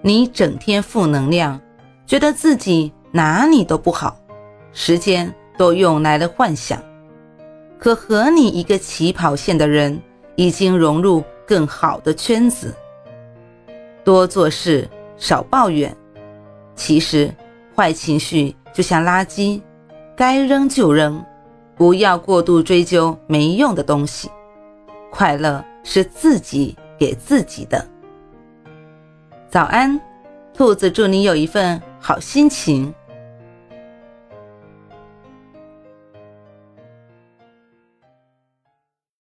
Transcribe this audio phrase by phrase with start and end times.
[0.00, 1.60] 你整天负能量，
[2.06, 4.16] 觉得自己哪里都不好，
[4.72, 6.80] 时间都用来了幻想。
[7.78, 10.00] 可和你一个起跑线的人，
[10.36, 12.74] 已经融入更好的圈子。
[14.04, 15.94] 多做事，少抱怨。
[16.74, 17.32] 其实，
[17.74, 19.60] 坏情绪就像垃圾，
[20.16, 21.24] 该扔就扔。
[21.76, 24.28] 不要过度追究没用的东西，
[25.10, 27.84] 快乐是自己给自己的。
[29.50, 29.98] 早安，
[30.52, 32.94] 兔子，祝你有一份好心情。